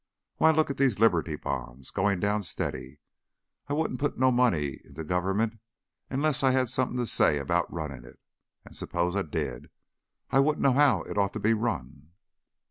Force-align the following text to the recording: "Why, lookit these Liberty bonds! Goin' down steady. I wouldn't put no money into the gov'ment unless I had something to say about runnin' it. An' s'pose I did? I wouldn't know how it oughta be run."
"Why, 0.37 0.49
lookit 0.49 0.77
these 0.77 0.97
Liberty 0.97 1.35
bonds! 1.35 1.91
Goin' 1.91 2.19
down 2.19 2.41
steady. 2.41 2.97
I 3.67 3.73
wouldn't 3.73 3.99
put 3.99 4.17
no 4.17 4.31
money 4.31 4.81
into 4.83 4.93
the 5.03 5.03
gov'ment 5.03 5.59
unless 6.09 6.41
I 6.41 6.49
had 6.49 6.69
something 6.69 6.97
to 6.97 7.05
say 7.05 7.37
about 7.37 7.71
runnin' 7.71 8.03
it. 8.03 8.19
An' 8.65 8.73
s'pose 8.73 9.15
I 9.15 9.21
did? 9.21 9.69
I 10.31 10.39
wouldn't 10.39 10.63
know 10.63 10.73
how 10.73 11.03
it 11.03 11.19
oughta 11.19 11.39
be 11.39 11.53
run." 11.53 12.13